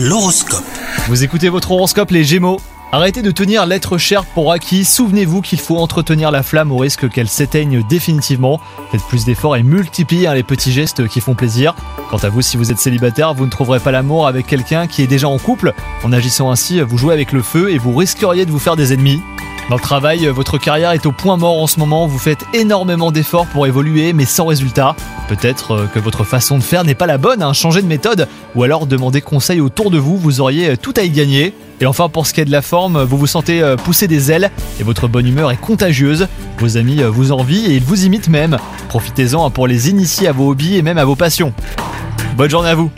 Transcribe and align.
L'horoscope. 0.00 0.62
Vous 1.08 1.24
écoutez 1.24 1.48
votre 1.48 1.72
horoscope 1.72 2.12
les 2.12 2.22
Gémeaux 2.22 2.60
Arrêtez 2.92 3.20
de 3.20 3.32
tenir 3.32 3.66
l'être 3.66 3.98
cher 3.98 4.24
pour 4.24 4.52
acquis, 4.52 4.84
souvenez-vous 4.84 5.42
qu'il 5.42 5.58
faut 5.58 5.76
entretenir 5.76 6.30
la 6.30 6.44
flamme 6.44 6.70
au 6.70 6.76
risque 6.76 7.08
qu'elle 7.08 7.28
s'éteigne 7.28 7.82
définitivement. 7.82 8.60
Faites 8.92 9.02
plus 9.02 9.24
d'efforts 9.24 9.56
et 9.56 9.64
multipliez 9.64 10.28
hein, 10.28 10.34
les 10.34 10.44
petits 10.44 10.70
gestes 10.70 11.08
qui 11.08 11.20
font 11.20 11.34
plaisir. 11.34 11.74
Quant 12.10 12.18
à 12.18 12.28
vous, 12.28 12.42
si 12.42 12.56
vous 12.56 12.70
êtes 12.70 12.78
célibataire, 12.78 13.34
vous 13.34 13.44
ne 13.44 13.50
trouverez 13.50 13.80
pas 13.80 13.90
l'amour 13.90 14.28
avec 14.28 14.46
quelqu'un 14.46 14.86
qui 14.86 15.02
est 15.02 15.08
déjà 15.08 15.28
en 15.28 15.38
couple. 15.38 15.74
En 16.04 16.12
agissant 16.12 16.52
ainsi, 16.52 16.80
vous 16.80 16.96
jouez 16.96 17.12
avec 17.12 17.32
le 17.32 17.42
feu 17.42 17.72
et 17.72 17.78
vous 17.78 17.92
risqueriez 17.92 18.46
de 18.46 18.52
vous 18.52 18.60
faire 18.60 18.76
des 18.76 18.92
ennemis. 18.92 19.20
Dans 19.68 19.76
le 19.76 19.82
travail, 19.82 20.26
votre 20.28 20.56
carrière 20.56 20.92
est 20.92 21.04
au 21.04 21.12
point 21.12 21.36
mort 21.36 21.62
en 21.62 21.66
ce 21.66 21.78
moment, 21.78 22.06
vous 22.06 22.18
faites 22.18 22.42
énormément 22.54 23.12
d'efforts 23.12 23.46
pour 23.46 23.66
évoluer 23.66 24.14
mais 24.14 24.24
sans 24.24 24.46
résultat. 24.46 24.96
Peut-être 25.28 25.72
euh, 25.72 25.86
que 25.92 25.98
votre 25.98 26.24
façon 26.24 26.56
de 26.56 26.62
faire 26.62 26.84
n'est 26.84 26.94
pas 26.94 27.04
la 27.04 27.18
bonne, 27.18 27.42
hein, 27.42 27.52
changez 27.52 27.82
de 27.82 27.86
méthode 27.86 28.28
ou 28.54 28.62
alors 28.62 28.86
demandez 28.86 29.20
conseil 29.20 29.60
autour 29.60 29.90
de 29.90 29.98
vous, 29.98 30.16
vous 30.16 30.40
auriez 30.40 30.70
euh, 30.70 30.76
tout 30.80 30.94
à 30.96 31.02
y 31.02 31.10
gagner. 31.10 31.52
Et 31.82 31.86
enfin 31.86 32.08
pour 32.08 32.26
ce 32.26 32.32
qui 32.32 32.40
est 32.40 32.46
de 32.46 32.50
la 32.50 32.62
forme, 32.62 33.02
vous 33.02 33.18
vous 33.18 33.26
sentez 33.26 33.60
euh, 33.60 33.76
pousser 33.76 34.08
des 34.08 34.32
ailes 34.32 34.50
et 34.80 34.84
votre 34.84 35.06
bonne 35.06 35.26
humeur 35.26 35.50
est 35.50 35.60
contagieuse. 35.60 36.28
Vos 36.60 36.78
amis 36.78 37.02
vous 37.02 37.30
envient 37.30 37.66
et 37.66 37.74
ils 37.74 37.84
vous 37.84 38.06
imitent 38.06 38.30
même. 38.30 38.56
Profitez-en 38.88 39.50
pour 39.50 39.66
les 39.66 39.90
initier 39.90 40.28
à 40.28 40.32
vos 40.32 40.48
hobbies 40.48 40.78
et 40.78 40.82
même 40.82 40.96
à 40.96 41.04
vos 41.04 41.14
passions. 41.14 41.52
Bonne 42.38 42.48
journée 42.48 42.70
à 42.70 42.74
vous 42.74 42.90